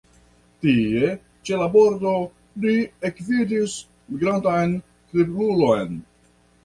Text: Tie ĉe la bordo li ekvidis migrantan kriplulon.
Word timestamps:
Tie 0.65 1.09
ĉe 1.49 1.59
la 1.59 1.67
bordo 1.75 2.13
li 2.65 2.73
ekvidis 3.11 3.75
migrantan 4.15 4.75
kriplulon. 5.13 5.95